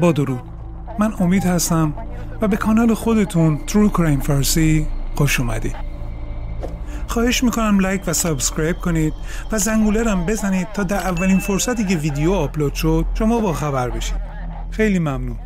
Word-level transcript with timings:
با 0.00 0.12
درود. 0.12 0.42
من 0.98 1.14
امید 1.20 1.44
هستم 1.44 1.94
و 2.40 2.48
به 2.48 2.56
کانال 2.56 2.94
خودتون 2.94 3.58
True 3.66 3.88
Crime 3.88 4.20
فارسی 4.20 4.86
خوش 5.14 5.40
اومدید. 5.40 5.76
خواهش 7.08 7.44
می‌کنم 7.44 7.80
لایک 7.80 8.02
و 8.06 8.12
subscribe 8.12 8.76
کنید 8.76 9.14
و 9.52 9.58
زنگوله 9.58 10.02
رَم 10.02 10.26
بزنید 10.26 10.68
تا 10.72 10.82
در 10.82 10.96
اولین 10.96 11.38
فرصتی 11.38 11.84
که 11.84 11.96
ویدیو 11.96 12.32
آپلود 12.32 12.74
شد 12.74 13.06
شما 13.14 13.40
با 13.40 13.52
خبر 13.52 13.90
بشید. 13.90 14.16
خیلی 14.70 14.98
ممنون. 14.98 15.36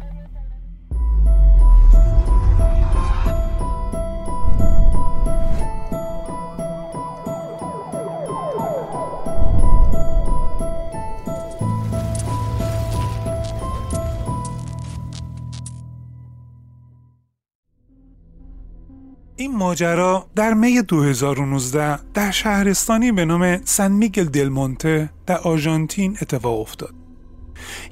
این 19.38 19.56
ماجرا 19.56 20.26
در 20.36 20.54
می 20.54 20.82
2019 20.82 21.98
در 22.14 22.30
شهرستانی 22.30 23.12
به 23.12 23.24
نام 23.24 23.60
سن 23.64 23.92
میگل 23.92 24.24
دلمونته 24.24 25.10
در 25.26 25.38
آرژانتین 25.38 26.16
اتفاق 26.22 26.60
افتاد. 26.60 26.94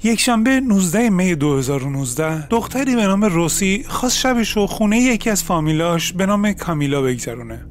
یک 0.03 0.19
شنبه 0.19 0.59
19 0.59 1.09
می 1.09 1.35
2019 1.35 2.47
دختری 2.47 2.95
به 2.95 3.03
نام 3.03 3.23
روسی 3.23 3.85
خواست 3.87 4.17
شبش 4.17 4.57
رو 4.57 4.67
خونه 4.67 4.99
یکی 4.99 5.29
از 5.29 5.43
فامیلاش 5.43 6.13
به 6.13 6.25
نام 6.25 6.53
کامیلا 6.53 7.01
بگذرونه. 7.01 7.65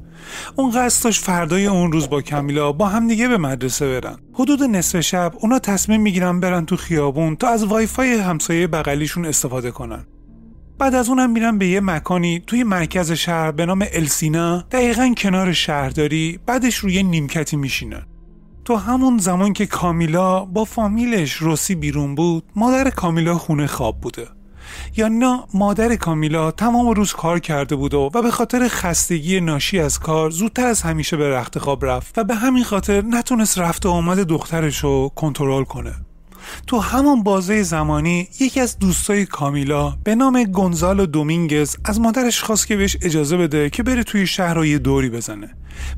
اون 0.55 0.71
قصد 0.71 1.03
داشت 1.03 1.23
فردای 1.23 1.65
اون 1.65 1.91
روز 1.91 2.09
با 2.09 2.21
کامیلا 2.21 2.71
با 2.71 2.85
همدیگه 2.87 3.27
به 3.27 3.37
مدرسه 3.37 3.99
برن. 3.99 4.17
حدود 4.33 4.63
نصف 4.63 4.99
شب 4.99 5.33
اونا 5.39 5.59
تصمیم 5.59 6.01
می‌گیرن 6.01 6.39
برن 6.39 6.65
تو 6.65 6.75
خیابون 6.75 7.35
تا 7.35 7.47
از 7.47 7.65
وایفای 7.65 8.13
همسایه 8.13 8.67
بغلیشون 8.67 9.25
استفاده 9.25 9.71
کنن. 9.71 10.05
بعد 10.79 10.95
از 10.95 11.09
اونم 11.09 11.29
میرن 11.29 11.57
به 11.57 11.67
یه 11.67 11.79
مکانی 11.79 12.43
توی 12.47 12.63
مرکز 12.63 13.11
شهر 13.11 13.51
به 13.51 13.65
نام 13.65 13.85
السینا. 13.93 14.63
دقیقا 14.71 15.13
کنار 15.17 15.53
شهرداری 15.53 16.39
بعدش 16.45 16.75
روی 16.75 17.03
نیمکتی 17.03 17.57
میشینن. 17.57 18.05
تو 18.65 18.75
همون 18.75 19.17
زمان 19.17 19.53
که 19.53 19.65
کامیلا 19.65 20.45
با 20.45 20.65
فامیلش 20.65 21.33
روسی 21.33 21.75
بیرون 21.75 22.15
بود 22.15 22.43
مادر 22.55 22.89
کامیلا 22.89 23.37
خونه 23.37 23.67
خواب 23.67 24.01
بوده. 24.01 24.27
یا 24.97 25.07
نه 25.07 25.43
مادر 25.53 25.95
کامیلا 25.95 26.51
تمام 26.51 26.89
روز 26.89 27.13
کار 27.13 27.39
کرده 27.39 27.75
بود 27.75 27.93
و 27.93 28.09
به 28.09 28.31
خاطر 28.31 28.67
خستگی 28.67 29.39
ناشی 29.39 29.79
از 29.79 29.99
کار 29.99 30.29
زودتر 30.29 30.65
از 30.65 30.81
همیشه 30.81 31.17
به 31.17 31.29
رخت 31.29 31.59
خواب 31.59 31.85
رفت 31.85 32.17
و 32.17 32.23
به 32.23 32.35
همین 32.35 32.63
خاطر 32.63 33.01
نتونست 33.01 33.57
رفت 33.57 33.85
و 33.85 33.89
آمد 33.89 34.19
دخترش 34.19 34.83
رو 34.83 35.11
کنترل 35.15 35.63
کنه. 35.63 36.04
تو 36.67 36.79
همون 36.79 37.23
بازه 37.23 37.63
زمانی 37.63 38.27
یکی 38.39 38.59
از 38.59 38.79
دوستای 38.79 39.25
کامیلا 39.25 39.97
به 40.03 40.15
نام 40.15 40.43
گونزالو 40.43 41.05
دومینگز 41.05 41.75
از 41.85 41.99
مادرش 41.99 42.41
خواست 42.41 42.67
که 42.67 42.75
بهش 42.75 42.97
اجازه 43.01 43.37
بده 43.37 43.69
که 43.69 43.83
بره 43.83 44.03
توی 44.03 44.27
شهر 44.27 44.65
یه 44.65 44.77
دوری 44.77 45.09
بزنه. 45.09 45.49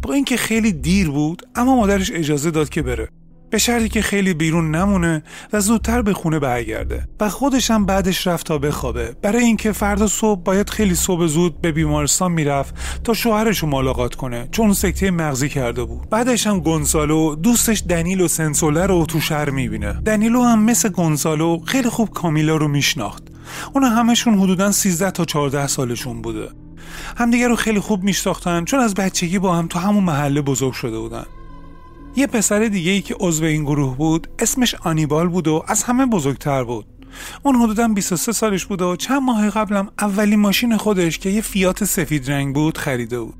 با 0.01 0.13
اینکه 0.13 0.37
خیلی 0.37 0.73
دیر 0.73 1.09
بود 1.09 1.47
اما 1.55 1.75
مادرش 1.75 2.11
اجازه 2.11 2.51
داد 2.51 2.69
که 2.69 2.81
بره. 2.81 3.09
به 3.49 3.57
شرطی 3.57 3.89
که 3.89 4.01
خیلی 4.01 4.33
بیرون 4.33 4.75
نمونه 4.75 5.23
و 5.53 5.59
زودتر 5.59 6.01
به 6.01 6.13
خونه 6.13 6.39
برگرده 6.39 7.07
و 7.19 7.29
خودش 7.29 7.71
هم 7.71 7.85
بعدش 7.85 8.27
رفت 8.27 8.45
تا 8.45 8.57
بخوابه. 8.57 9.15
برای 9.21 9.43
اینکه 9.43 9.71
فردا 9.71 10.07
صبح 10.07 10.41
باید 10.43 10.69
خیلی 10.69 10.95
صبح 10.95 11.25
زود 11.25 11.61
به 11.61 11.71
بیمارستان 11.71 12.31
می‌رفت 12.31 12.75
تا 13.03 13.13
شوهرش 13.13 13.59
رو 13.59 13.67
ملاقات 13.67 14.15
کنه 14.15 14.47
چون 14.51 14.73
سکته 14.73 15.11
مغزی 15.11 15.49
کرده 15.49 15.83
بود. 15.83 16.09
بعدش 16.09 16.47
هم 16.47 16.59
گونزالو 16.59 17.35
دوستش 17.35 17.83
دنیلو 17.89 18.27
سنسوله 18.27 18.85
رو 18.85 19.05
تو 19.05 19.19
شهر 19.19 19.49
می‌بینه. 19.49 19.93
دنیلو 19.93 20.43
هم 20.43 20.63
مثل 20.63 20.89
گونزالو 20.89 21.59
خیلی 21.65 21.89
خوب 21.89 22.09
کامیلا 22.09 22.55
رو 22.55 22.67
میشناخت. 22.67 23.23
اونا 23.73 23.89
همشون 23.89 24.39
حدودا 24.39 24.71
13 24.71 25.11
تا 25.11 25.25
14 25.25 25.67
سالشون 25.67 26.21
بوده. 26.21 26.49
همدیگه 27.17 27.47
رو 27.47 27.55
خیلی 27.55 27.79
خوب 27.79 28.03
میشناختن 28.03 28.65
چون 28.65 28.79
از 28.79 28.93
بچگی 28.93 29.39
با 29.39 29.55
هم 29.55 29.67
تو 29.67 29.79
همون 29.79 30.03
محله 30.03 30.41
بزرگ 30.41 30.73
شده 30.73 30.99
بودن. 30.99 31.25
یه 32.17 32.27
پسر 32.27 32.59
دیگه 32.59 32.91
ای 32.91 33.01
که 33.01 33.15
عضو 33.19 33.45
این 33.45 33.63
گروه 33.63 33.97
بود 33.97 34.27
اسمش 34.39 34.75
آنیبال 34.75 35.27
بود 35.27 35.47
و 35.47 35.63
از 35.67 35.83
همه 35.83 36.05
بزرگتر 36.05 36.63
بود. 36.63 36.85
اون 37.43 37.55
حدودا 37.55 37.87
23 37.87 38.31
سالش 38.31 38.65
بود 38.65 38.81
و 38.81 38.95
چند 38.95 39.21
ماه 39.21 39.49
قبلم 39.49 39.89
اولین 39.99 40.39
ماشین 40.39 40.77
خودش 40.77 41.19
که 41.19 41.29
یه 41.29 41.41
فیات 41.41 41.83
سفید 41.83 42.31
رنگ 42.31 42.55
بود 42.55 42.77
خریده 42.77 43.19
بود. 43.19 43.33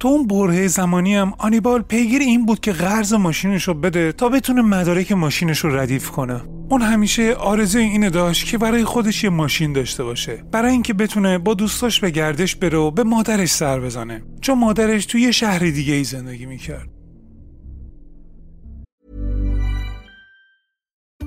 تو 0.00 0.08
اون 0.08 0.26
برهه 0.26 0.66
زمانی 0.66 1.16
هم 1.16 1.34
آنیبال 1.38 1.82
پیگیر 1.82 2.20
این 2.20 2.46
بود 2.46 2.60
که 2.60 2.72
قرض 2.72 3.12
ماشینش 3.12 3.68
رو 3.68 3.74
بده 3.74 4.12
تا 4.12 4.28
بتونه 4.28 4.62
مدارک 4.62 5.12
ماشینش 5.12 5.58
رو 5.58 5.76
ردیف 5.76 6.10
کنه. 6.10 6.40
اون 6.68 6.82
همیشه 6.82 7.34
آرزوی 7.34 7.82
اینو 7.82 8.10
داشت 8.10 8.46
که 8.46 8.58
برای 8.58 8.84
خودش 8.84 9.24
یه 9.24 9.30
ماشین 9.30 9.72
داشته 9.72 10.04
باشه. 10.04 10.44
برای 10.52 10.72
اینکه 10.72 10.94
بتونه 10.94 11.38
با 11.38 11.54
دوستاش 11.54 12.00
به 12.00 12.10
گردش 12.10 12.56
بره 12.56 12.78
و 12.78 12.90
به 12.90 13.04
مادرش 13.04 13.50
سر 13.50 13.80
بزنه. 13.80 14.22
چون 14.40 14.58
مادرش 14.58 15.06
توی 15.06 15.20
یه 15.20 15.30
شهر 15.30 15.58
دیگه 15.58 15.94
ای 15.94 16.04
زندگی 16.04 16.46
می‌کرد. 16.46 17.01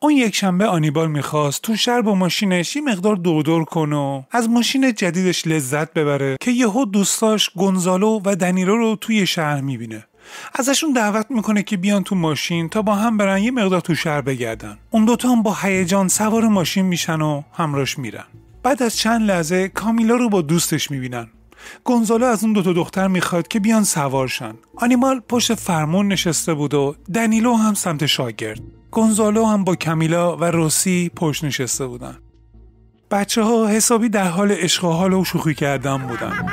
اون 0.00 0.12
یک 0.12 0.34
شنبه 0.34 0.66
آنیبال 0.66 1.10
می‌خواست 1.10 1.62
تو 1.62 1.76
شهر 1.76 2.00
با 2.00 2.14
ماشینش 2.14 2.76
یه 2.76 2.82
مقدار 2.82 3.16
دور 3.16 3.42
دور 3.42 3.64
کنه 3.64 3.96
و 3.96 4.22
از 4.30 4.48
ماشین 4.48 4.94
جدیدش 4.94 5.46
لذت 5.46 5.92
ببره 5.92 6.36
که 6.40 6.50
یهو 6.50 6.84
دوستاش 6.84 7.50
گونزالو 7.50 8.20
و 8.24 8.36
دنیرو 8.36 8.76
رو 8.76 8.96
توی 8.96 9.26
شهر 9.26 9.60
می‌بینه. 9.60 10.04
ازشون 10.54 10.92
دعوت 10.92 11.26
می‌کنه 11.30 11.62
که 11.62 11.76
بیان 11.76 12.02
تو 12.04 12.14
ماشین 12.14 12.68
تا 12.68 12.82
با 12.82 12.94
هم 12.94 13.16
برن 13.16 13.42
یه 13.42 13.50
مقدار 13.50 13.80
تو 13.80 13.94
شهر 13.94 14.20
بگردن. 14.20 14.78
اون 14.90 15.04
دوتا 15.04 15.28
هم 15.28 15.42
با 15.42 15.56
هیجان 15.62 16.08
سوار 16.08 16.48
ماشین 16.48 16.86
میشن 16.86 17.20
و 17.20 17.42
همراش 17.52 17.98
میرن. 17.98 18.24
بعد 18.62 18.82
از 18.82 18.96
چند 18.96 19.22
لحظه 19.22 19.68
کامیلا 19.68 20.16
رو 20.16 20.28
با 20.28 20.42
دوستش 20.42 20.90
می‌بینن. 20.90 21.28
گونزالو 21.84 22.26
از 22.26 22.44
اون 22.44 22.52
دوتا 22.52 22.72
دختر 22.72 23.08
می‌خواد 23.08 23.48
که 23.48 23.60
بیان 23.60 23.84
سوارشن. 23.84 24.54
آنیمال 24.76 25.20
پشت 25.28 25.54
فرمون 25.54 26.08
نشسته 26.08 26.54
بود 26.54 26.74
و 26.74 26.94
دنیلو 27.14 27.54
هم 27.54 27.74
سمت 27.74 28.06
شاگرد. 28.06 28.60
گونزالو 28.90 29.44
هم 29.44 29.64
با 29.64 29.74
کمیلا 29.74 30.36
و 30.36 30.44
روسی 30.44 31.10
پشت 31.16 31.44
نشسته 31.44 31.86
بودن. 31.86 32.18
بچه 33.10 33.42
ها 33.42 33.66
حسابی 33.66 34.08
در 34.08 34.28
حال 34.28 34.52
عشق 34.52 34.84
و 34.84 34.90
حال 34.90 35.12
و 35.12 35.24
شوخی 35.24 35.54
کردن 35.54 35.98
بودن. 35.98 36.46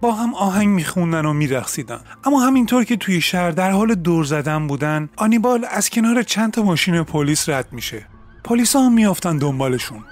با 0.00 0.12
هم 0.12 0.34
آهنگ 0.34 0.68
میخوندن 0.68 1.26
و 1.26 1.32
میرقصیدن. 1.32 2.00
اما 2.24 2.40
همینطور 2.40 2.84
که 2.84 2.96
توی 2.96 3.20
شهر 3.20 3.50
در 3.50 3.70
حال 3.70 3.94
دور 3.94 4.24
زدن 4.24 4.66
بودن 4.66 5.08
آنیبال 5.16 5.66
از 5.70 5.90
کنار 5.90 6.22
چند 6.22 6.52
تا 6.52 6.62
ماشین 6.62 7.02
پلیس 7.02 7.48
رد 7.48 7.72
میشه. 7.72 8.06
پلیسا 8.48 8.80
هم 8.80 8.92
میافتن 8.92 9.38
دنبالشون. 9.38 10.04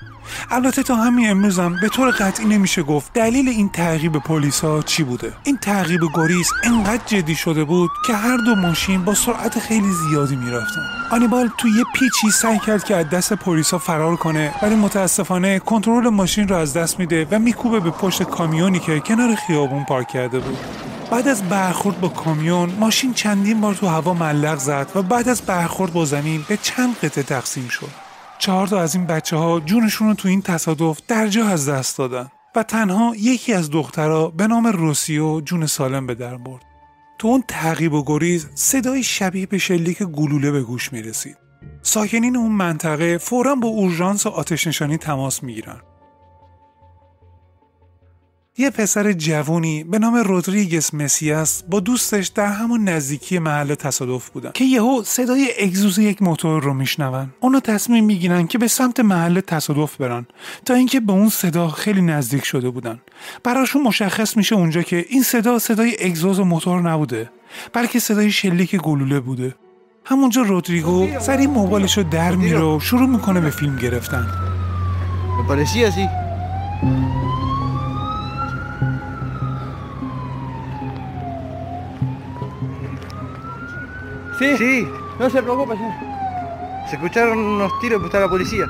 البته 0.51 0.83
تا 0.83 0.97
همین 0.97 1.31
امروزم 1.31 1.77
به 1.81 1.89
طور 1.89 2.11
قطعی 2.11 2.47
نمیشه 2.47 2.83
گفت 2.83 3.13
دلیل 3.13 3.49
این 3.49 3.69
تعقیب 3.69 4.19
پلیسا 4.19 4.83
چی 4.83 5.03
بوده. 5.03 5.33
این 5.45 5.57
تعقیب 5.57 6.01
گریز 6.15 6.51
انقدر 6.65 7.03
جدی 7.07 7.35
شده 7.35 7.65
بود 7.65 7.91
که 8.07 8.15
هر 8.15 8.37
دو 8.37 8.55
ماشین 8.55 9.05
با 9.05 9.15
سرعت 9.15 9.59
خیلی 9.59 9.91
زیادی 9.91 10.37
می‌رفتن. 10.37 10.81
آنیبال 11.11 11.51
تو 11.59 11.69
یه 11.69 11.85
پیچی 11.95 12.31
سعی 12.31 12.59
کرد 12.59 12.85
که 12.85 12.97
از 12.97 13.11
دست 13.11 13.33
پلیسا 13.33 13.79
فرار 13.79 14.17
کنه 14.17 14.55
ولی 14.63 14.75
متاسفانه 14.75 15.59
کنترل 15.59 16.09
ماشین 16.09 16.49
رو 16.49 16.57
از 16.57 16.75
دست 16.75 16.99
میده 16.99 17.27
و 17.31 17.39
میکوبه 17.39 17.81
به 17.81 17.91
پشت 17.91 18.23
کامیونی 18.23 18.79
که 18.79 19.01
کنار 19.01 19.35
خیابون 19.35 19.85
پارک 19.85 20.09
کرده 20.09 20.39
بود. 20.41 20.59
بعد 21.11 21.29
از 21.29 21.43
برخورد 21.43 22.01
با 22.01 22.09
کامیون 22.09 22.71
ماشین 22.81 23.15
چندین 23.15 23.61
بار 23.61 23.75
تو 23.75 23.87
هوا 23.87 24.15
ملق 24.15 24.59
زد 24.59 24.91
و 24.95 25.03
بعد 25.03 25.29
از 25.29 25.43
برخورد 25.43 25.93
با 25.93 26.05
زمین 26.05 26.45
به 26.49 26.57
چند 26.57 26.99
قطعه 26.99 27.25
تقسیم 27.25 27.69
شد. 27.69 28.06
چهار 28.39 28.67
تا 28.67 28.81
از 28.81 28.95
این 28.95 29.07
بچه 29.07 29.37
ها 29.37 29.61
جونشون 29.61 30.09
رو 30.09 30.15
تو 30.15 30.29
این 30.29 30.43
تصادف 30.43 31.01
در 31.09 31.29
جا 31.29 31.47
از 31.47 31.69
دست 31.69 31.99
دادن 31.99 32.31
و 32.57 32.63
تنها 32.63 33.13
یکی 33.19 33.53
از 33.53 33.71
دخترها 33.71 34.29
به 34.29 34.47
نام 34.47 34.67
روسیو 34.67 35.41
جون 35.41 35.67
سالم 35.67 36.07
به 36.07 36.15
در 36.15 36.37
برد. 36.37 36.63
تو 37.19 37.29
اون 37.29 37.45
تعقیب 37.49 37.93
و 37.93 38.05
گریز 38.07 38.49
صدای 38.55 39.03
شبیه 39.03 39.47
به 39.47 39.59
شلیک 39.59 40.03
گلوله 40.03 40.51
به 40.51 40.63
گوش 40.63 40.93
می 40.93 41.03
رسید. 41.03 41.37
ساکنین 41.83 42.37
اون 42.37 42.53
منطقه 42.53 43.19
فورا 43.19 43.55
با 43.55 43.69
اورژانس 43.69 44.27
و 44.27 44.29
آتش 44.29 44.67
نشانی 44.67 44.99
تماس 44.99 45.43
می 45.43 45.55
گیرن. 45.55 45.81
یه 48.59 48.71
پسر 48.71 49.13
جوونی 49.13 49.85
به 49.85 49.99
نام 49.99 50.15
رودریگس 50.17 50.95
مسیاس 50.95 51.63
با 51.63 51.81
دوستش 51.81 52.27
در 52.27 52.47
همون 52.47 52.89
نزدیکی 52.89 53.39
محل 53.39 53.75
تصادف 53.75 54.31
بودن 54.31 54.51
که 54.55 54.65
یهو 54.65 55.03
صدای 55.05 55.49
اگزوز 55.61 55.99
یک 55.99 56.23
موتور 56.23 56.63
رو 56.63 56.75
میشنون. 56.75 57.29
اونا 57.41 57.61
تصمیم 57.61 58.05
می‌گیرن 58.05 58.47
که 58.47 58.59
به 58.59 58.69
سمت 58.69 59.01
محل 59.01 59.41
تصادف 59.41 59.97
برن 59.97 60.27
تا 60.65 60.75
اینکه 60.75 61.01
به 61.01 61.13
اون 61.13 61.29
صدا 61.29 61.69
خیلی 61.69 62.03
نزدیک 62.03 62.45
شده 62.45 62.71
بودن. 62.71 63.01
براشون 63.45 63.83
مشخص 63.83 64.37
میشه 64.37 64.57
اونجا 64.57 64.83
که 64.83 65.07
این 65.09 65.23
صدا 65.23 65.59
صدای 65.59 65.97
اگزوز 66.01 66.41
موتور 66.41 66.81
نبوده 66.81 67.31
بلکه 67.73 67.99
صدای 67.99 68.31
شلیک 68.31 68.77
گلوله 68.77 69.21
بوده. 69.21 69.55
همونجا 70.05 70.43
رودریگو 70.43 71.21
سری 71.21 71.47
موبایلش 71.47 71.99
رو 71.99 72.05
در 72.05 72.35
میره 72.35 72.61
و 72.61 72.81
شروع 72.81 73.09
می‌کنه 73.09 73.41
به 73.41 73.51
فیلم 73.51 73.77
گرفتن. 73.77 74.27
Sí, 84.39 84.57
sí, 84.59 84.89
no 85.19 85.31
se 85.31 85.43
preocupe, 85.43 85.75
señor. 85.77 85.95
Se 86.89 86.97
escucharon 86.97 87.39
unos 87.39 87.73
tiros, 87.81 87.99
pues 88.01 88.09
está 88.11 88.21
la 88.21 88.29
policía. 88.29 88.67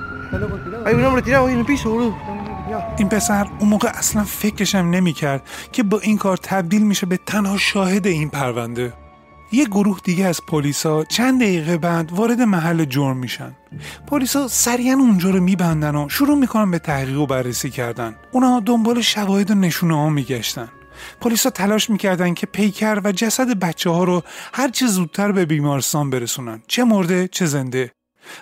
Hay 0.85 0.95
un 0.95 1.05
hombre 1.05 1.23
tirado 1.23 1.47
ahí 1.47 1.55
en 1.55 1.61
el 1.61 1.67
piso, 1.67 1.91
boludo. 1.91 2.15
این 2.97 3.09
پسر 3.09 3.49
اون 3.59 3.69
موقع 3.69 3.89
اصلا 3.89 4.25
فکرشم 4.25 4.79
نمی‌کرد 4.79 5.43
که 5.73 5.83
با 5.83 5.99
این 5.99 6.19
کار 6.19 6.37
تبدیل 6.37 6.83
میشه 6.83 7.07
به 7.07 7.17
تنها 7.17 7.57
شاهد 7.57 8.07
این 8.07 8.31
پرونده 8.31 8.93
یه 9.53 9.65
گروه 9.65 10.01
دیگه 10.05 10.25
از 10.27 10.41
پلیسا 10.49 11.05
چند 11.05 11.41
دقیقه 11.41 11.79
بعد 11.79 12.13
وارد 12.13 12.41
محل 12.41 12.85
جرم 12.85 13.17
میشن 13.17 13.57
پلیسا 14.07 14.49
سریعا 14.49 14.95
اونجا 14.95 15.31
رو 15.31 15.41
میبندن 15.41 15.97
و 15.97 16.09
شروع 16.09 16.39
می‌کنن 16.39 16.71
به 16.71 16.79
تحقیق 16.79 17.21
و 17.21 17.27
بررسی 17.27 17.71
کردن 17.71 18.17
اونا 18.33 18.61
دنبال 18.61 19.01
شواهد 19.01 19.51
و 19.51 19.55
نشونه 19.55 19.97
ها 19.97 20.09
میگشتن 20.09 20.69
پلیسا 21.21 21.51
تلاش 21.51 21.91
می‌کردن 21.91 22.35
که 22.35 22.47
پیکر 22.47 23.01
و 23.05 23.13
جسد 23.13 23.59
بچه 23.59 23.91
ها 23.91 24.05
رو 24.05 24.23
هر 24.53 24.69
چه 24.69 24.87
زودتر 24.87 25.33
به 25.33 25.45
بیمارستان 25.45 26.11
برسونن 26.11 26.63
چه 26.67 26.85
مرده 26.85 27.29
چه 27.29 27.47
زنده. 27.47 27.93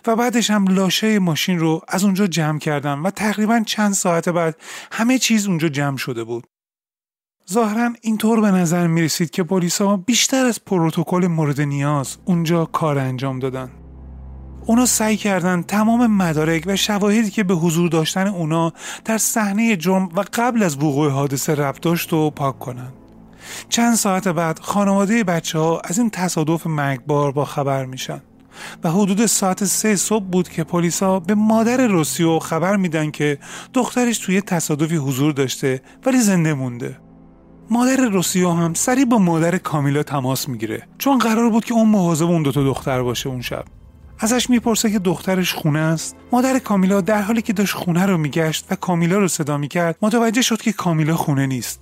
و 0.07 0.17
بعدش 0.17 0.51
هم 0.51 0.65
لاشه 0.69 1.19
ماشین 1.19 1.59
رو 1.59 1.81
از 1.89 2.05
اونجا 2.05 2.27
جمع 2.27 2.59
کردن 2.59 2.99
و 2.99 3.11
تقریبا 3.11 3.63
چند 3.67 3.93
ساعت 3.93 4.29
بعد 4.29 4.57
همه 4.93 5.19
چیز 5.19 5.47
اونجا 5.47 5.69
جمع 5.69 5.97
شده 5.97 6.25
بود. 6.25 6.47
ظاهرا 7.53 7.93
اینطور 8.01 8.41
به 8.41 8.51
نظر 8.51 8.87
می 8.87 9.03
رسید 9.03 9.31
که 9.31 9.43
پلیسا 9.43 9.97
بیشتر 9.97 10.47
از 10.47 10.65
پروتکل 10.65 11.27
مورد 11.27 11.61
نیاز 11.61 12.17
اونجا 12.25 12.65
کار 12.65 12.99
انجام 12.99 13.39
دادن. 13.39 13.84
اونا 14.67 14.87
سعی 14.87 15.17
کردن 15.17 15.63
تمام 15.63 16.07
مدارک 16.07 16.63
و 16.67 16.77
شواهدی 16.77 17.31
که 17.31 17.45
به 17.45 17.55
حضور 17.55 17.89
داشتن 17.89 18.27
اونا 18.27 18.73
در 19.05 19.19
صحنه 19.19 19.77
جرم 19.77 20.09
و 20.17 20.25
قبل 20.33 20.63
از 20.63 20.77
وقوع 20.77 21.11
حادثه 21.11 21.55
ربط 21.55 21.81
داشت 21.81 22.13
و 22.13 22.31
پاک 22.31 22.59
کنند. 22.59 22.93
چند 23.69 23.95
ساعت 23.95 24.29
بعد 24.29 24.59
خانواده 24.59 25.25
بچه 25.25 25.59
ها 25.59 25.81
از 25.81 25.99
این 25.99 26.11
تصادف 26.11 26.67
مرگبار 26.67 27.33
با 27.33 27.45
خبر 27.45 27.85
میشن 27.85 28.21
و 28.85 28.91
حدود 28.91 29.27
ساعت 29.27 29.65
سه 29.65 29.97
صبح 29.97 30.25
بود 30.25 30.49
که 30.49 30.65
پلیسا 30.65 31.21
به 31.21 31.35
مادر 31.35 31.87
روسیو 31.87 32.39
خبر 32.39 32.77
میدن 32.77 33.11
که 33.11 33.39
دخترش 33.75 34.19
توی 34.19 34.41
تصادفی 34.41 34.97
حضور 34.97 35.33
داشته 35.33 35.83
ولی 36.07 36.19
زنده 36.19 36.55
مونده 36.55 36.99
مادر 37.71 37.97
روسیو 37.97 38.51
هم 38.51 38.75
سریع 38.75 39.05
با 39.05 39.19
مادر 39.19 39.59
کامیلا 39.59 40.03
تماس 40.03 40.49
می‌گیره 40.49 40.87
چون 40.99 41.19
قرار 41.19 41.51
بود 41.51 41.65
که 41.65 41.75
اون 41.75 41.89
مواظب 41.89 42.27
اون 42.27 42.43
دوتا 42.43 42.65
دختر 42.65 43.03
باشه 43.03 43.29
اون 43.29 43.41
شب 43.41 43.65
ازش 44.19 44.51
می‌پرسه 44.51 44.91
که 44.91 44.99
دخترش 44.99 45.55
خونه 45.55 45.79
است. 45.79 46.17
مادر 46.33 46.59
کامیلا 46.59 47.01
در 47.01 47.23
حالی 47.23 47.43
که 47.43 47.53
داشت 47.53 47.75
خونه 47.75 48.07
رو 48.07 48.19
میگشت 48.19 48.67
و 48.71 48.77
کامیلا 48.77 49.19
رو 49.19 49.29
صدا 49.29 49.59
می‌کرد 49.59 49.97
متوجه 50.03 50.43
شد 50.43 50.63
که 50.63 50.73
کامیلا 50.73 51.17
خونه 51.17 51.47
نیست. 51.47 51.81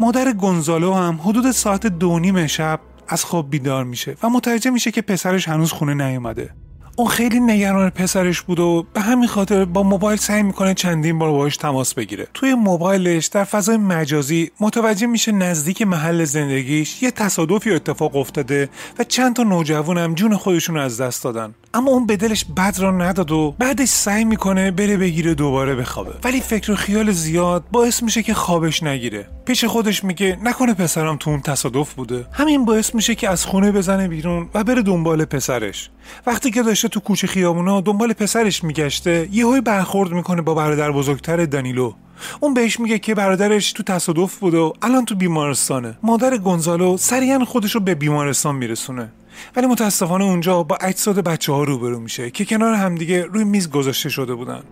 مادر 0.00 0.32
گونزالو 0.32 0.94
هم 0.94 1.20
حدود 1.24 1.50
ساعت 1.50 1.86
دو 1.86 2.18
نیم 2.18 2.46
شب 2.46 2.80
از 3.08 3.24
خواب 3.24 3.50
بیدار 3.50 3.84
میشه 3.84 4.16
و 4.22 4.28
متوجه 4.28 4.70
میشه 4.70 4.90
که 4.90 5.02
پسرش 5.02 5.48
هنوز 5.48 5.72
خونه 5.72 5.94
نیومده. 5.94 6.54
اون 6.96 7.08
خیلی 7.08 7.40
نگران 7.40 7.90
پسرش 7.90 8.42
بود 8.42 8.60
و 8.60 8.86
به 8.94 9.00
همین 9.00 9.28
خاطر 9.28 9.64
با 9.64 9.82
موبایل 9.82 10.18
سعی 10.18 10.42
می‌کنه 10.42 10.74
چندین 10.74 11.18
بار 11.18 11.30
باهاش 11.30 11.56
تماس 11.56 11.94
بگیره. 11.94 12.26
توی 12.34 12.54
موبایلش 12.54 13.26
در 13.26 13.44
فضای 13.44 13.76
مجازی 13.76 14.50
متوجه 14.60 15.06
میشه 15.06 15.32
نزدیک 15.32 15.82
محل 15.82 16.24
زندگیش 16.24 17.02
یه 17.02 17.10
تصادفی 17.10 17.70
اتفاق 17.70 18.16
افتاده 18.16 18.68
و 18.98 19.04
چند 19.04 19.36
تا 19.36 19.42
نوجوان 19.42 19.98
هم 19.98 20.14
جون 20.14 20.36
خودشون 20.36 20.78
از 20.78 21.00
دست 21.00 21.24
دادن. 21.24 21.54
اما 21.74 21.90
اون 21.90 22.06
به 22.06 22.16
دلش 22.16 22.44
بد 22.56 22.76
را 22.78 22.90
نداد 22.90 23.30
و 23.30 23.54
بعدش 23.58 23.88
سعی 23.88 24.24
می‌کنه 24.24 24.70
بره 24.70 24.96
بگیره 24.96 25.34
دوباره 25.34 25.74
بخوابه. 25.74 26.12
ولی 26.24 26.40
فکر 26.40 26.72
و 26.72 26.76
خیال 26.76 27.12
زیاد 27.12 27.64
باعث 27.72 28.02
میشه 28.02 28.22
که 28.22 28.34
خوابش 28.34 28.82
نگیره. 28.82 29.28
پیش 29.44 29.64
خودش 29.64 30.04
میگه 30.04 30.38
نکنه 30.44 30.74
پسرم 30.74 31.16
تو 31.16 31.30
اون 31.30 31.40
تصادف 31.40 31.94
بوده. 31.94 32.26
همین 32.32 32.64
باعث 32.64 32.94
میشه 32.94 33.14
که 33.14 33.28
از 33.28 33.46
خونه 33.46 33.72
بزنه 33.72 34.08
بیرون 34.08 34.48
و 34.54 34.64
بره 34.64 34.82
دنبال 34.82 35.24
پسرش. 35.24 35.90
وقتی 36.26 36.50
که 36.50 36.62
داشته 36.82 37.00
تو 37.00 37.00
کوچه 37.00 37.26
خیابونا 37.26 37.80
دنبال 37.80 38.12
پسرش 38.12 38.64
میگشته 38.64 39.28
یهوی 39.32 39.60
برخورد 39.60 40.12
می‌کنه 40.12 40.42
با 40.42 40.54
برادر 40.54 40.92
بزرگتر 40.92 41.44
دانیلو 41.44 41.92
اون 42.40 42.54
بهش 42.54 42.80
میگه 42.80 42.98
که 42.98 43.14
برادرش 43.14 43.72
تو 43.72 43.82
تصادف 43.82 44.38
بوده 44.38 44.58
و 44.58 44.72
الان 44.82 45.04
تو 45.04 45.14
بیمارستانه. 45.14 45.98
مادر 46.02 46.36
گونزالو 46.36 46.96
سریعا 46.96 47.44
خودش 47.44 47.74
رو 47.74 47.80
به 47.80 47.94
بیمارستان 47.94 48.54
میرسونه. 48.54 49.12
ولی 49.56 49.66
متاسفانه 49.66 50.24
اونجا 50.24 50.62
با 50.62 50.76
اجساد 50.80 51.18
بچه 51.18 51.52
ها 51.52 51.64
روبرو 51.64 52.00
میشه 52.00 52.30
که 52.30 52.44
کنار 52.44 52.74
همدیگه 52.74 53.24
روی 53.24 53.44
میز 53.44 53.70
گذاشته 53.70 54.08
شده 54.08 54.34
بودن. 54.34 54.62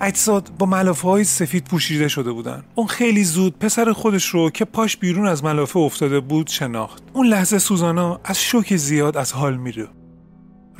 اجساد 0.00 0.50
با 0.58 0.66
ملافه 0.66 1.08
های 1.08 1.24
سفید 1.24 1.64
پوشیده 1.64 2.08
شده 2.08 2.32
بودن. 2.32 2.64
اون 2.74 2.86
خیلی 2.86 3.24
زود 3.24 3.58
پسر 3.58 3.92
خودش 3.92 4.26
رو 4.26 4.50
که 4.50 4.64
پاش 4.64 4.96
بیرون 4.96 5.26
از 5.26 5.44
ملافه 5.44 5.78
افتاده 5.78 6.20
بود 6.20 6.46
شناخت. 6.46 7.02
اون 7.12 7.26
لحظه 7.26 7.58
سوزانا 7.58 8.20
از 8.24 8.40
شوک 8.40 8.76
زیاد 8.76 9.16
از 9.16 9.32
حال 9.32 9.56
میره. 9.56 9.88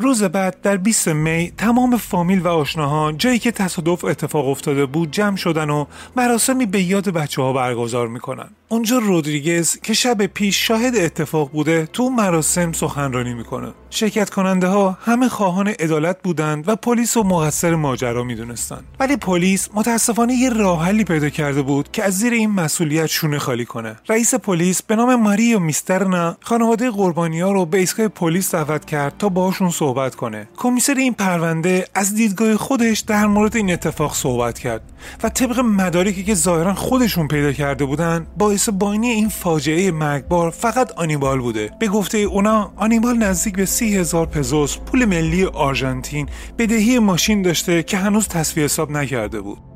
روز 0.00 0.22
بعد 0.22 0.60
در 0.60 0.76
20 0.76 1.08
می 1.08 1.52
تمام 1.58 1.96
فامیل 1.96 2.40
و 2.40 2.48
آشناها 2.48 3.12
جایی 3.12 3.38
که 3.38 3.50
تصادف 3.50 4.04
اتفاق 4.04 4.48
افتاده 4.48 4.86
بود 4.86 5.10
جمع 5.10 5.36
شدن 5.36 5.70
و 5.70 5.84
مراسمی 6.16 6.66
به 6.66 6.82
یاد 6.82 7.08
بچه 7.08 7.42
ها 7.42 7.52
برگزار 7.52 8.08
می‌کنن. 8.08 8.50
اونجا 8.72 8.98
رودریگز 8.98 9.76
که 9.82 9.94
شب 9.94 10.26
پیش 10.26 10.66
شاهد 10.66 10.96
اتفاق 10.96 11.50
بوده 11.50 11.88
تو 11.92 12.10
مراسم 12.10 12.72
سخنرانی 12.72 13.34
می‌کنه. 13.34 13.72
شرکت 13.90 14.30
کننده 14.30 14.66
ها 14.66 14.98
همه 15.04 15.28
خواهان 15.28 15.68
عدالت 15.68 16.22
بودند 16.22 16.68
و 16.68 16.76
پلیس 16.76 17.16
و 17.16 17.22
مقصر 17.22 17.74
ماجرا 17.74 18.24
می‌دونستند. 18.24 18.84
ولی 19.00 19.16
پلیس 19.16 19.68
متاسفانه 19.74 20.34
یه 20.34 20.50
راه 20.50 20.84
حلی 20.84 21.04
پیدا 21.04 21.28
کرده 21.28 21.62
بود 21.62 21.90
که 21.92 22.04
از 22.04 22.18
زیر 22.18 22.32
این 22.32 22.50
مسئولیت 22.50 23.06
شونه 23.06 23.38
خالی 23.38 23.64
کنه. 23.64 23.96
رئیس 24.08 24.34
پلیس 24.34 24.82
به 24.82 24.96
نام 24.96 25.14
ماری 25.14 25.54
و 25.54 25.58
میسترنا 25.58 26.36
خانواده 26.40 26.90
قربانی 26.90 27.40
ها 27.40 27.52
رو 27.52 27.66
به 27.66 27.78
ایستگاه 27.78 28.08
پلیس 28.08 28.54
دعوت 28.54 28.84
کرد 28.84 29.14
تا 29.18 29.28
باهاشون 29.28 29.70
صحبت 29.70 30.14
کنه. 30.14 30.48
کمیسر 30.56 30.94
این 30.94 31.14
پرونده 31.14 31.86
از 31.94 32.14
دیدگاه 32.14 32.56
خودش 32.56 33.00
در 33.00 33.26
مورد 33.26 33.56
این 33.56 33.72
اتفاق 33.72 34.14
صحبت 34.14 34.58
کرد 34.58 34.82
و 35.22 35.28
طبق 35.28 35.60
مدارکی 35.60 36.24
که 36.24 36.34
ظاهرا 36.34 36.74
خودشون 36.74 37.28
پیدا 37.28 37.52
کرده 37.52 37.84
بودن 37.84 38.26
باعث 38.38 38.59
بانی 38.68 39.08
این 39.08 39.28
فاجعه 39.28 39.90
مرگبار 39.90 40.50
فقط 40.50 40.92
آنیبال 40.92 41.40
بوده. 41.40 41.70
به 41.78 41.88
گفته 41.88 42.18
اونا 42.18 42.72
آنیبال 42.76 43.16
نزدیک 43.16 43.56
به 43.56 43.66
سی 43.66 43.96
هزار 43.96 44.26
پزوس 44.26 44.76
پول 44.76 45.04
ملی 45.04 45.44
آرژانتین 45.44 46.28
بدهی 46.58 46.98
ماشین 46.98 47.42
داشته 47.42 47.82
که 47.82 47.96
هنوز 47.96 48.28
تصفیه 48.28 48.64
حساب 48.64 48.90
نکرده 48.90 49.40
بود. 49.40 49.69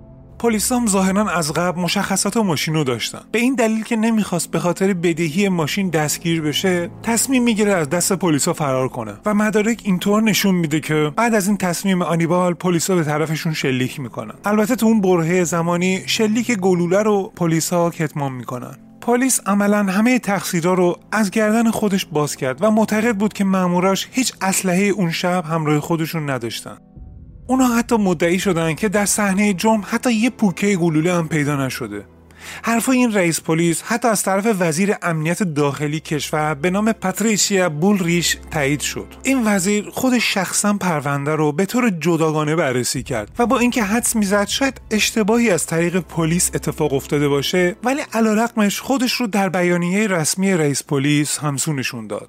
پلیس 0.44 0.72
هم 0.72 0.86
ظاهرا 0.86 1.30
از 1.30 1.52
قبل 1.52 1.80
مشخصات 1.80 2.36
ماشین 2.36 2.74
رو 2.74 2.84
داشتن. 2.84 3.20
به 3.32 3.38
این 3.38 3.54
دلیل 3.54 3.84
که 3.84 3.96
نمی‌خواست 3.96 4.50
به 4.50 4.58
خاطر 4.58 4.92
بدهی 4.92 5.48
ماشین 5.48 5.88
دستگیر 5.88 6.42
بشه 6.42 6.90
تصمیم 7.02 7.42
می‌گیره 7.42 7.72
از 7.72 7.90
دست 7.90 8.12
پلیسا 8.12 8.52
فرار 8.52 8.88
کنه 8.88 9.12
و 9.26 9.34
مدارک 9.34 9.80
اینطور 9.84 10.22
نشون 10.22 10.54
میده 10.54 10.80
که 10.80 11.12
بعد 11.16 11.34
از 11.34 11.48
این 11.48 11.56
تصمیم 11.56 12.02
آنیبال 12.02 12.54
پلیسا 12.54 12.94
به 12.94 13.04
طرفشون 13.04 13.52
شلیک 13.52 14.00
می‌کنن. 14.00 14.34
البته 14.44 14.76
تو 14.76 14.86
اون 14.86 15.00
برهه 15.00 15.44
زمانی 15.44 16.02
شلیک 16.06 16.52
گلوله 16.52 17.02
رو 17.02 17.32
پلیسا 17.36 17.90
کتمان 17.90 18.32
می‌کنن. 18.32 18.76
پلیس 19.00 19.40
عملا 19.46 19.82
همه 19.82 20.18
تقصیرها 20.18 20.74
رو 20.74 20.98
از 21.12 21.30
گردن 21.30 21.70
خودش 21.70 22.06
باز 22.06 22.36
کرد 22.36 22.62
و 22.62 22.70
معتقد 22.70 23.16
بود 23.16 23.32
که 23.32 23.44
ماموراش 23.44 24.08
هیچ 24.12 24.32
اسلحه 24.40 24.82
اون 24.82 25.10
شب 25.10 25.44
همراه 25.44 25.80
خودشون 25.80 26.30
نداشتن. 26.30 26.76
اونا 27.46 27.68
حتی 27.68 27.96
مدعی 27.96 28.38
شدن 28.38 28.74
که 28.74 28.88
در 28.88 29.06
صحنه 29.06 29.54
جرم 29.54 29.82
حتی 29.86 30.12
یه 30.12 30.30
پوکه 30.30 30.76
گلوله 30.76 31.14
هم 31.14 31.28
پیدا 31.28 31.66
نشده. 31.66 32.04
حرف 32.62 32.88
این 32.88 33.12
رئیس 33.14 33.40
پلیس 33.40 33.82
حتی 33.82 34.08
از 34.08 34.22
طرف 34.22 34.56
وزیر 34.58 34.94
امنیت 35.02 35.42
داخلی 35.42 36.00
کشور 36.00 36.54
به 36.54 36.70
نام 36.70 36.92
پاتریشیا 36.92 37.68
بولریش 37.68 38.36
تایید 38.50 38.80
شد. 38.80 39.06
این 39.22 39.42
وزیر 39.46 39.90
خود 39.90 40.18
شخصا 40.18 40.72
پرونده 40.72 41.34
رو 41.34 41.52
به 41.52 41.66
طور 41.66 41.90
جداگانه 41.90 42.56
بررسی 42.56 43.02
کرد 43.02 43.30
و 43.38 43.46
با 43.46 43.58
اینکه 43.58 43.82
حدس 43.82 44.16
می‌زد 44.16 44.48
شاید 44.48 44.80
اشتباهی 44.90 45.50
از 45.50 45.66
طریق 45.66 45.98
پلیس 45.98 46.50
اتفاق 46.54 46.92
افتاده 46.92 47.28
باشه 47.28 47.76
ولی 47.84 48.02
علیرغمش 48.12 48.80
خودش 48.80 49.12
رو 49.12 49.26
در 49.26 49.48
بیانیه 49.48 50.06
رسمی 50.06 50.52
رئیس 50.52 50.82
پلیس 50.82 51.38
همسونشون 51.38 52.06
داد. 52.06 52.28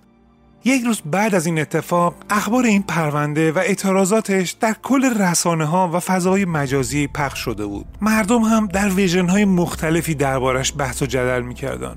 یک 0.67 0.83
روز 0.83 1.01
بعد 1.05 1.35
از 1.35 1.45
این 1.45 1.59
اتفاق 1.59 2.15
اخبار 2.29 2.65
این 2.65 2.83
پرونده 2.83 3.51
و 3.51 3.57
اعتراضاتش 3.57 4.51
در 4.51 4.75
کل 4.83 5.21
رسانه 5.21 5.65
ها 5.65 5.89
و 5.93 5.99
فضای 5.99 6.45
مجازی 6.45 7.07
پخش 7.07 7.39
شده 7.39 7.65
بود. 7.65 7.85
مردم 8.01 8.41
هم 8.41 8.67
در 8.67 8.89
ویژن 8.89 9.29
های 9.29 9.45
مختلفی 9.45 10.15
دربارش 10.15 10.73
بحث 10.77 11.01
و 11.01 11.05
جدل 11.05 11.41
می‌کردن. 11.41 11.95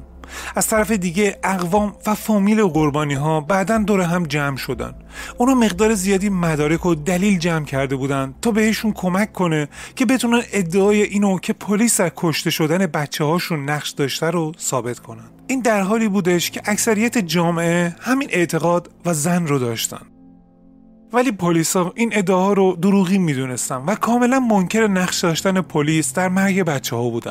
از 0.56 0.66
طرف 0.66 0.90
دیگه 0.90 1.38
اقوام 1.44 1.92
و 2.06 2.14
فامیل 2.14 2.64
قربانی 2.64 3.14
ها 3.14 3.40
بعدا 3.40 3.78
دور 3.78 4.00
هم 4.00 4.26
جمع 4.26 4.56
شدن. 4.56 4.94
اونا 5.36 5.54
مقدار 5.54 5.94
زیادی 5.94 6.28
مدارک 6.28 6.86
و 6.86 6.94
دلیل 6.94 7.38
جمع 7.38 7.64
کرده 7.64 7.96
بودن 7.96 8.34
تا 8.42 8.50
بهشون 8.50 8.92
کمک 8.92 9.32
کنه 9.32 9.68
که 9.96 10.06
بتونن 10.06 10.42
ادعای 10.52 11.02
اینو 11.02 11.38
که 11.38 11.52
پلیس 11.52 12.00
در 12.00 12.12
کشته 12.16 12.50
شدن 12.50 12.86
بچه 12.86 13.24
هاشون 13.24 13.70
نقش 13.70 13.90
داشته 13.90 14.30
رو 14.30 14.52
ثابت 14.58 14.98
کنن. 14.98 15.30
این 15.46 15.60
در 15.60 15.80
حالی 15.80 16.08
بودش 16.08 16.50
که 16.50 16.60
اکثریت 16.64 17.18
جامعه 17.18 17.96
همین 18.00 18.28
اعتقاد 18.32 18.90
و 19.06 19.14
زن 19.14 19.46
رو 19.46 19.58
داشتن. 19.58 20.02
ولی 21.12 21.32
پلیسا 21.32 21.92
این 21.96 22.10
ادعاها 22.12 22.52
رو 22.52 22.76
دروغی 22.76 23.18
می‌دونستن 23.18 23.76
و 23.76 23.94
کاملا 23.94 24.40
منکر 24.40 24.86
نقش 24.86 25.20
داشتن 25.20 25.60
پلیس 25.60 26.12
در 26.12 26.28
مرگ 26.28 26.62
بچه 26.62 26.96
ها 26.96 27.10
بودن. 27.10 27.30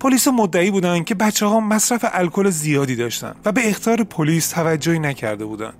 پلیس 0.00 0.28
مدعی 0.28 0.70
بودن 0.70 1.04
که 1.04 1.14
بچه 1.14 1.46
ها 1.46 1.60
مصرف 1.60 2.04
الکل 2.12 2.50
زیادی 2.50 2.96
داشتن 2.96 3.34
و 3.44 3.52
به 3.52 3.68
اختار 3.68 4.04
پلیس 4.04 4.48
توجهی 4.48 4.98
نکرده 4.98 5.44
بودن. 5.44 5.72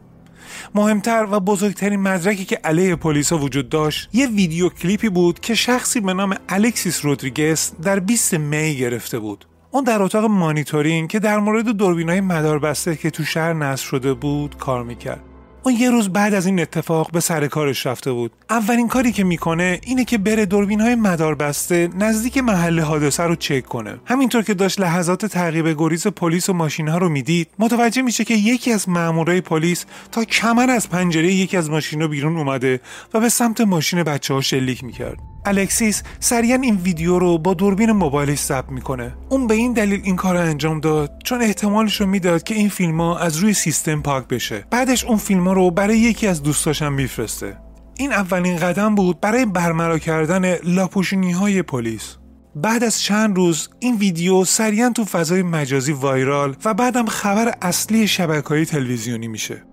مهمتر 0.74 1.26
و 1.30 1.40
بزرگترین 1.40 2.00
مدرکی 2.00 2.44
که 2.44 2.60
علیه 2.64 2.96
پلیس 2.96 3.32
وجود 3.32 3.68
داشت 3.68 4.08
یه 4.12 4.26
ویدیو 4.26 4.68
کلیپی 4.68 5.08
بود 5.08 5.40
که 5.40 5.54
شخصی 5.54 6.00
به 6.00 6.14
نام 6.14 6.36
الکسیس 6.48 7.04
رودریگس 7.04 7.72
در 7.82 7.98
20 7.98 8.34
می 8.34 8.76
گرفته 8.76 9.18
بود. 9.18 9.46
اون 9.70 9.84
در 9.84 10.02
اتاق 10.02 10.24
مانیتورینگ 10.24 11.08
که 11.08 11.18
در 11.18 11.38
مورد 11.38 11.64
دوربینای 11.64 12.20
مداربسته 12.20 12.96
که 12.96 13.10
تو 13.10 13.24
شهر 13.24 13.52
نصب 13.52 13.84
شده 13.84 14.14
بود 14.14 14.56
کار 14.58 14.84
می‌کرد. 14.84 15.33
اون 15.64 15.74
یه 15.74 15.90
روز 15.90 16.08
بعد 16.08 16.34
از 16.34 16.46
این 16.46 16.60
اتفاق 16.60 17.10
به 17.10 17.20
سر 17.20 17.46
کارش 17.46 17.86
رفته 17.86 18.12
بود. 18.12 18.32
اولین 18.50 18.88
کاری 18.88 19.12
که 19.12 19.24
می‌کنه 19.24 19.80
اینه 19.82 20.04
که 20.04 20.18
بره 20.18 20.46
دوربین 20.46 20.80
های 20.80 20.94
مدار 20.94 21.34
بسته 21.34 21.88
نزدیک 21.98 22.38
محل 22.38 22.80
حادثه 22.80 23.22
رو 23.22 23.36
چک 23.36 23.64
کنه. 23.64 23.96
همینطور 24.04 24.42
که 24.42 24.54
داشت 24.54 24.80
لحظات 24.80 25.26
تعقیب 25.26 25.74
گریز 25.78 26.06
پلیس 26.06 26.48
و 26.48 26.52
ماشین 26.52 26.88
ها 26.88 26.98
رو 26.98 27.08
می‌دید 27.08 27.48
متوجه 27.58 28.02
میشه 28.02 28.24
که 28.24 28.34
یکی 28.34 28.72
از 28.72 28.88
مامورای 28.88 29.40
پلیس 29.40 29.84
تا 30.12 30.24
کمر 30.24 30.70
از 30.70 30.90
پنجره 30.90 31.32
یکی 31.32 31.56
از 31.56 31.70
ماشین 31.70 32.06
بیرون 32.06 32.36
اومده 32.36 32.80
و 33.14 33.20
به 33.20 33.28
سمت 33.28 33.60
ماشین 33.60 34.02
بچه 34.02 34.34
ها 34.34 34.40
شلیک 34.40 34.84
می‌کرد. 34.84 35.33
الکسیس 35.46 36.02
سریعا 36.20 36.58
این 36.62 36.76
ویدیو 36.76 37.18
رو 37.18 37.38
با 37.38 37.54
دوربین 37.54 37.92
موبایلش 37.92 38.38
ثبت 38.38 38.70
می‌کنه. 38.70 39.14
اون 39.28 39.46
به 39.46 39.54
این 39.54 39.72
دلیل 39.72 40.00
این 40.04 40.16
کار 40.16 40.34
رو 40.34 40.40
انجام 40.40 40.80
داد 40.80 41.12
چون 41.24 41.42
احتمالش 41.42 42.00
رو 42.00 42.06
می‌داد 42.06 42.42
که 42.42 42.54
این 42.54 42.68
فیلم 42.68 43.00
ها 43.00 43.18
از 43.18 43.36
روی 43.36 43.52
سیستم 43.52 44.02
پاک 44.02 44.28
بشه. 44.28 44.64
بعدش 44.70 45.04
اون 45.04 45.16
فیلم 45.16 45.48
ها 45.48 45.52
رو 45.52 45.70
برای 45.70 45.98
یکی 45.98 46.26
از 46.26 46.42
دوستاشم 46.42 46.92
میفرسته. 46.92 47.56
این 47.98 48.12
اولین 48.12 48.56
قدم 48.56 48.94
بود 48.94 49.20
برای 49.20 49.44
برملا 49.46 49.98
کردن 49.98 50.54
لاپوشونی 50.54 51.32
های 51.32 51.62
پلیس. 51.62 52.16
بعد 52.56 52.84
از 52.84 53.02
چند 53.02 53.36
روز 53.36 53.68
این 53.78 53.96
ویدیو 53.96 54.44
سریعا 54.44 54.90
تو 54.90 55.04
فضای 55.04 55.42
مجازی 55.42 55.92
وایرال 55.92 56.56
و 56.64 56.74
بعدم 56.74 57.06
خبر 57.06 57.54
اصلی 57.62 58.08
شبکه 58.08 58.48
های 58.48 58.64
تلویزیونی 58.64 59.28
میشه. 59.28 59.64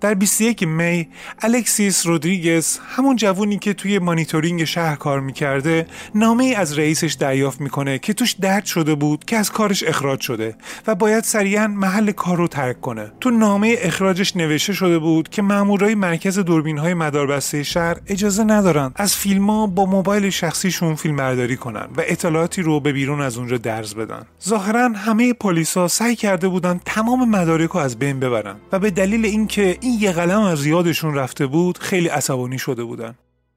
در 0.00 0.14
21 0.14 0.62
می 0.62 1.08
الکسیس 1.42 2.06
رودریگز 2.06 2.78
همون 2.96 3.16
جوونی 3.16 3.58
که 3.58 3.74
توی 3.74 3.98
مانیتورینگ 3.98 4.64
شهر 4.64 4.96
کار 4.96 5.20
می‌کرده 5.20 5.86
نامه 6.14 6.44
ای 6.44 6.54
از 6.54 6.78
رئیسش 6.78 7.12
دریافت 7.12 7.60
می‌کنه 7.60 7.98
که 7.98 8.12
توش 8.12 8.32
درد 8.32 8.64
شده 8.64 8.94
بود 8.94 9.24
که 9.24 9.36
از 9.36 9.50
کارش 9.50 9.82
اخراج 9.82 10.20
شده 10.20 10.56
و 10.86 10.94
باید 10.94 11.24
سریعا 11.24 11.68
محل 11.68 12.12
کار 12.12 12.36
رو 12.36 12.48
ترک 12.48 12.80
کنه. 12.80 13.12
تو 13.20 13.30
نامه 13.30 13.76
اخراجش 13.78 14.36
نوشته 14.36 14.72
شده 14.72 14.98
بود 14.98 15.28
که 15.28 15.42
مامورای 15.42 15.94
مرکز 15.94 16.38
دوربین 16.38 16.78
های 16.78 16.94
مداربسته 16.94 17.62
شهر 17.62 17.96
اجازه 18.06 18.44
ندارن 18.44 18.92
از 18.96 19.16
فیلم 19.16 19.50
ها 19.50 19.66
با 19.66 19.86
موبایل 19.86 20.30
شخصیشون 20.30 20.94
فیلم 20.94 21.16
برداری 21.16 21.56
کنن 21.56 21.88
و 21.96 22.02
اطلاعاتی 22.06 22.62
رو 22.62 22.80
به 22.80 22.92
بیرون 22.92 23.20
از 23.20 23.36
اونجا 23.36 23.56
درز 23.58 23.94
بدن. 23.94 24.26
ظاهرا 24.48 24.88
همه 24.88 25.32
پلیسا 25.32 25.88
سعی 25.88 26.16
کرده 26.16 26.48
بودن 26.48 26.80
تمام 26.84 27.30
مدارک 27.30 27.70
رو 27.70 27.80
از 27.80 27.98
بین 27.98 28.20
ببرن 28.20 28.56
و 28.72 28.78
به 28.78 28.90
دلیل 28.90 29.24
اینکه 29.24 29.78
این 29.80 29.87
یه 29.90 30.12
قلم 30.12 30.40
از 30.40 30.66
یادشون 30.66 31.14
رفته 31.14 31.46
بود 31.46 31.78
خیلی 31.78 32.08
عصبانی 32.08 32.58
شده 32.58 32.84
بودن. 32.84 33.14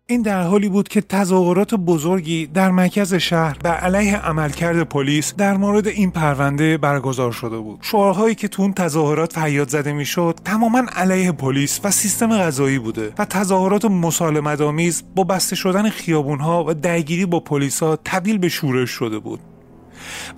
این 0.07 0.21
در 0.21 0.43
حالی 0.43 0.69
بود 0.69 0.87
که 0.87 1.01
تظاهرات 1.01 1.75
بزرگی 1.75 2.45
در 2.45 2.71
مرکز 2.71 3.13
شهر 3.13 3.57
بر 3.63 3.75
علیه 3.75 4.17
عملکرد 4.17 4.83
پلیس 4.83 5.35
در 5.35 5.57
مورد 5.57 5.87
این 5.87 6.11
پرونده 6.11 6.77
برگزار 6.77 7.31
شده 7.31 7.57
بود. 7.57 7.79
شعارهایی 7.81 8.35
که 8.35 8.47
تو 8.47 8.61
اون 8.61 8.73
تظاهرات 8.73 9.33
فریاد 9.33 9.69
زده 9.69 9.93
می‌شد 9.93 10.39
تماما 10.45 10.83
علیه 10.95 11.31
پلیس 11.31 11.79
و 11.83 11.91
سیستم 11.91 12.37
غذایی 12.37 12.79
بوده 12.79 13.13
و 13.17 13.25
تظاهرات 13.25 13.85
مسالمت 13.85 14.61
آمیز 14.61 15.03
با 15.15 15.23
بسته 15.23 15.55
شدن 15.55 15.89
خیابونها 15.89 16.65
و 16.67 16.73
درگیری 16.73 17.25
با 17.25 17.39
پلیسا 17.39 17.95
تبدیل 18.05 18.37
به 18.37 18.49
شورش 18.49 18.89
شده 18.89 19.19
بود. 19.19 19.39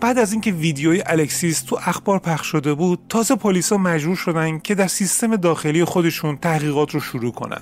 بعد 0.01 0.17
از 0.17 0.31
اینکه 0.31 0.51
ویدیوی 0.51 1.03
الکسیس 1.05 1.61
تو 1.61 1.79
اخبار 1.85 2.19
پخش 2.19 2.47
شده 2.47 2.73
بود 2.73 2.99
تازه 3.09 3.35
پلیسا 3.35 3.77
مجبور 3.77 4.15
شدن 4.15 4.59
که 4.59 4.75
در 4.75 4.87
سیستم 4.87 5.35
داخلی 5.35 5.83
خودشون 5.85 6.37
تحقیقات 6.37 6.91
رو 6.91 6.99
شروع 6.99 7.31
کنن. 7.31 7.61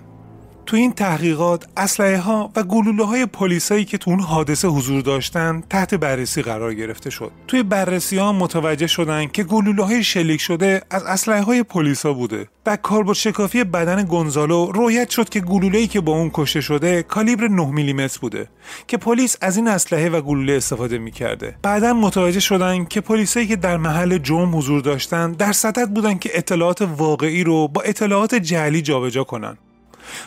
تو 0.65 0.77
این 0.77 0.93
تحقیقات 0.93 1.65
اسلحه 1.77 2.17
ها 2.17 2.51
و 2.55 2.63
گلوله 2.63 3.05
های 3.05 3.25
پلیسایی 3.25 3.85
که 3.85 3.97
تو 3.97 4.11
اون 4.11 4.19
حادثه 4.19 4.67
حضور 4.67 5.01
داشتن 5.01 5.63
تحت 5.69 5.95
بررسی 5.95 6.41
قرار 6.41 6.73
گرفته 6.73 7.09
شد. 7.09 7.31
توی 7.47 7.63
بررسی 7.63 8.17
ها 8.17 8.31
متوجه 8.31 8.87
شدن 8.87 9.27
که 9.27 9.43
گلوله 9.43 9.83
های 9.83 10.03
شلیک 10.03 10.41
شده 10.41 10.81
از 10.89 11.03
اسلحه 11.03 11.41
های 11.41 11.63
پلیسا 11.63 12.13
بوده 12.13 12.47
و 12.65 12.75
کاربرد 12.75 13.15
شکافی 13.15 13.63
بدن 13.63 14.03
گونزالو 14.03 14.71
رویت 14.71 15.09
شد 15.09 15.29
که 15.29 15.39
گلوله 15.39 15.87
که 15.87 16.01
با 16.01 16.11
اون 16.11 16.31
کشته 16.33 16.61
شده 16.61 17.03
کالیبر 17.03 17.47
9 17.47 17.65
میلیمتر 17.71 18.19
بوده 18.19 18.47
که 18.87 18.97
پلیس 18.97 19.37
از 19.41 19.57
این 19.57 19.67
اسلحه 19.67 20.09
و 20.09 20.21
گلوله 20.21 20.53
استفاده 20.53 20.97
می‌کرده. 20.97 21.55
بعدا 21.63 21.93
متوجه 21.93 22.39
شدن 22.39 22.85
که 22.85 23.01
پلیسایی 23.01 23.47
که 23.47 23.55
در 23.55 23.77
محل 23.77 24.17
جرم 24.17 24.57
حضور 24.57 24.81
داشتن 24.81 25.31
در 25.31 25.51
صدد 25.51 25.89
بودن 25.89 26.17
که 26.17 26.29
اطلاعات 26.33 26.81
واقعی 26.81 27.43
رو 27.43 27.67
با 27.67 27.81
اطلاعات 27.81 28.35
جعلی 28.35 28.81
جابجا 28.81 29.23
کنن. 29.23 29.57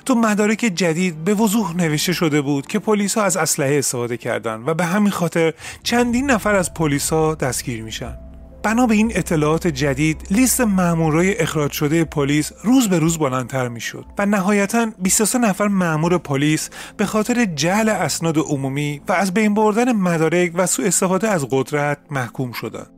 تو 0.04 0.14
مدارک 0.14 0.58
جدید 0.58 1.24
به 1.24 1.34
وضوح 1.34 1.76
نوشته 1.76 2.12
شده 2.12 2.40
بود 2.40 2.66
که 2.66 2.78
پلیس 2.78 3.18
ها 3.18 3.24
از 3.24 3.36
اسلحه 3.36 3.78
استفاده 3.78 4.16
کردند 4.16 4.68
و 4.68 4.74
به 4.74 4.84
همین 4.84 5.12
خاطر 5.12 5.52
چندین 5.82 6.30
نفر 6.30 6.54
از 6.54 6.74
پلیس 6.74 7.12
ها 7.12 7.34
دستگیر 7.34 7.82
میشن. 7.82 8.18
بنا 8.64 8.86
به 8.86 8.94
این 8.94 9.12
اطلاعات 9.14 9.66
جدید 9.66 10.26
لیست 10.30 10.60
مامورای 10.60 11.38
اخراج 11.38 11.72
شده 11.72 12.04
پلیس 12.04 12.52
روز 12.62 12.88
به 12.88 12.98
روز 12.98 13.18
بلندتر 13.18 13.68
می‌شد 13.68 14.04
و 14.18 14.26
نهایتا 14.26 14.86
23 14.98 15.38
نفر 15.38 15.68
مامور 15.68 16.18
پلیس 16.18 16.70
به 16.96 17.06
خاطر 17.06 17.44
جعل 17.44 17.88
اسناد 17.88 18.38
عمومی 18.38 19.00
و 19.08 19.12
از 19.12 19.34
بین 19.34 19.54
بردن 19.54 19.92
مدارک 19.92 20.52
و 20.54 20.66
سوء 20.66 20.86
استفاده 20.86 21.28
از 21.28 21.46
قدرت 21.50 21.98
محکوم 22.10 22.52
شدند. 22.52 22.93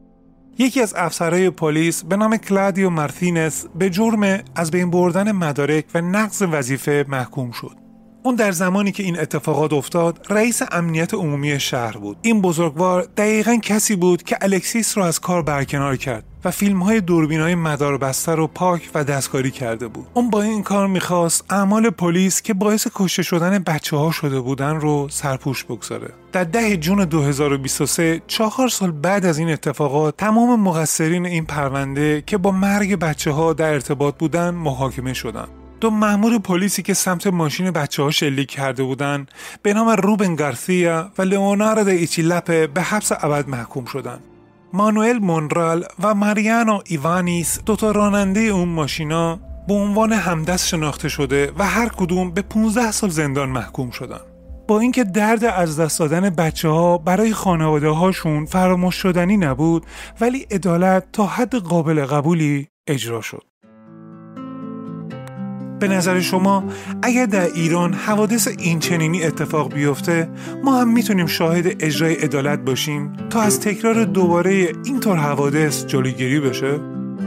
یکی 0.58 0.82
از 0.82 0.94
افسرهای 0.96 1.50
پلیس 1.50 2.04
به 2.04 2.16
نام 2.16 2.36
کلادیو 2.36 2.90
مارتینز 2.90 3.64
به 3.74 3.90
جرم 3.90 4.42
از 4.54 4.70
بین 4.70 4.90
بردن 4.90 5.32
مدارک 5.32 5.84
و 5.94 6.00
نقض 6.00 6.42
وظیفه 6.42 7.04
محکوم 7.08 7.50
شد. 7.50 7.85
اون 8.26 8.34
در 8.34 8.52
زمانی 8.52 8.92
که 8.92 9.02
این 9.02 9.20
اتفاقات 9.20 9.72
افتاد 9.72 10.26
رئیس 10.30 10.62
امنیت 10.72 11.14
عمومی 11.14 11.60
شهر 11.60 11.96
بود. 11.96 12.16
این 12.22 12.40
بزرگوار 12.40 13.08
دقیقا 13.16 13.56
کسی 13.56 13.96
بود 13.96 14.22
که 14.22 14.36
الکسیس 14.40 14.98
را 14.98 15.06
از 15.06 15.20
کار 15.20 15.42
برکنار 15.42 15.96
کرد 15.96 16.24
و 16.44 16.50
فیلم 16.50 16.82
های 16.82 17.00
دوربین 17.00 17.40
های 17.40 17.54
مداربسته 17.54 18.32
رو 18.32 18.46
پاک 18.46 18.90
و 18.94 19.04
دستکاری 19.04 19.50
کرده 19.50 19.88
بود. 19.88 20.06
اون 20.14 20.30
با 20.30 20.42
این 20.42 20.62
کار 20.62 20.86
می‌خواست 20.86 21.44
اعمال 21.50 21.90
پلیس 21.90 22.42
که 22.42 22.54
باعث 22.54 22.86
کشته 22.94 23.22
شدن 23.22 23.58
بچه 23.58 23.96
ها 23.96 24.10
شده 24.10 24.40
بودن 24.40 24.74
رو 24.76 25.08
سرپوش 25.10 25.64
بگذاره. 25.64 26.08
در 26.32 26.44
ده 26.44 26.76
جون 26.76 27.04
2023 27.04 28.22
چهار 28.26 28.68
سال 28.68 28.90
بعد 28.90 29.26
از 29.26 29.38
این 29.38 29.50
اتفاقات 29.50 30.16
تمام 30.16 30.60
مقصرین 30.60 31.26
این 31.26 31.44
پرونده 31.44 32.22
که 32.26 32.38
با 32.38 32.50
مرگ 32.50 32.96
بچه 32.96 33.30
ها 33.30 33.52
در 33.52 33.72
ارتباط 33.72 34.14
بودن 34.18 34.50
محاکمه 34.50 35.12
شدند 35.12 35.65
دو 35.80 35.90
مأمور 35.90 36.38
پلیسی 36.38 36.82
که 36.82 36.94
سمت 36.94 37.26
ماشین 37.26 37.70
بچه 37.70 38.02
ها 38.02 38.10
شلیک 38.10 38.50
کرده 38.50 38.82
بودند 38.82 39.30
به 39.62 39.74
نام 39.74 39.88
روبن 39.88 40.36
گارسیا 40.36 41.10
و 41.18 41.22
لئوناردو 41.22 41.90
ایچیلپه 41.90 42.66
به 42.66 42.82
حبس 42.82 43.12
ابد 43.12 43.48
محکوم 43.48 43.84
شدند. 43.84 44.20
مانوئل 44.72 45.18
مونرال 45.18 45.84
و 46.02 46.14
ماریانو 46.14 46.80
ایوانیس 46.86 47.60
دوتا 47.66 47.90
راننده 47.90 48.40
اون 48.40 48.68
ماشینا 48.68 49.40
به 49.68 49.74
عنوان 49.74 50.12
همدست 50.12 50.68
شناخته 50.68 51.08
شده 51.08 51.52
و 51.58 51.66
هر 51.66 51.88
کدوم 51.88 52.30
به 52.30 52.42
15 52.42 52.90
سال 52.90 53.10
زندان 53.10 53.48
محکوم 53.48 53.90
شدن. 53.90 54.20
با 54.68 54.80
اینکه 54.80 55.04
درد 55.04 55.44
از 55.44 55.80
دست 55.80 55.98
دادن 55.98 56.30
بچه 56.30 56.68
ها 56.68 56.98
برای 56.98 57.32
خانواده 57.32 57.88
هاشون 57.88 58.44
فراموش 58.44 58.94
شدنی 58.94 59.36
نبود 59.36 59.86
ولی 60.20 60.46
عدالت 60.50 61.04
تا 61.12 61.26
حد 61.26 61.54
قابل 61.54 62.04
قبولی 62.04 62.68
اجرا 62.86 63.20
شد. 63.20 63.42
به 65.80 65.88
نظر 65.88 66.20
شما 66.20 66.64
اگر 67.02 67.26
در 67.26 67.44
ایران 67.44 67.92
حوادث 67.92 68.48
این 68.58 68.78
چنینی 68.78 69.24
اتفاق 69.24 69.74
بیفته 69.74 70.28
ما 70.64 70.80
هم 70.80 70.88
می‌تونیم 70.88 71.26
شاهد 71.26 71.66
اجرای 71.84 72.14
عدالت 72.14 72.58
باشیم 72.58 73.12
تا 73.30 73.40
از 73.40 73.60
تکرار 73.60 74.04
دوباره 74.04 74.72
اینطور 74.84 75.16
حوادث 75.16 75.86
جلوگیری 75.86 76.40
بشه؟ 76.40 76.80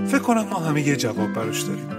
فکر 0.08 0.20
کنم 0.20 0.46
ما 0.52 0.60
همه 0.60 0.88
یه 0.88 0.96
جواب 0.96 1.34
براش 1.34 1.62
داریم. 1.62 1.99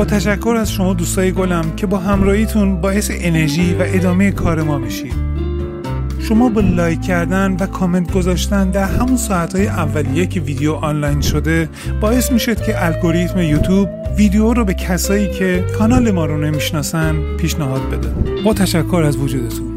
با 0.00 0.06
تشکر 0.06 0.56
از 0.60 0.72
شما 0.72 0.94
دوستای 0.94 1.32
گلم 1.32 1.76
که 1.76 1.86
با 1.86 1.98
همراهیتون 1.98 2.80
باعث 2.80 3.10
انرژی 3.14 3.74
و 3.74 3.82
ادامه 3.86 4.30
کار 4.30 4.62
ما 4.62 4.78
میشید 4.78 5.12
شما 6.18 6.48
با 6.48 6.60
لایک 6.60 7.02
کردن 7.02 7.56
و 7.60 7.66
کامنت 7.66 8.12
گذاشتن 8.12 8.70
در 8.70 8.84
همون 8.84 9.16
ساعتهای 9.16 9.66
اولیه 9.66 10.26
که 10.26 10.40
ویدیو 10.40 10.72
آنلاین 10.72 11.20
شده 11.20 11.68
باعث 12.00 12.32
می‌شد 12.32 12.62
که 12.62 12.84
الگوریتم 12.86 13.38
یوتیوب 13.38 13.88
ویدیو 14.16 14.54
رو 14.54 14.64
به 14.64 14.74
کسایی 14.74 15.30
که 15.30 15.64
کانال 15.78 16.10
ما 16.10 16.26
رو 16.26 16.38
نمی‌شناسن 16.38 17.36
پیشنهاد 17.36 17.90
بده. 17.90 18.08
با 18.44 18.54
تشکر 18.54 19.02
از 19.06 19.16
وجودتون. 19.16 19.69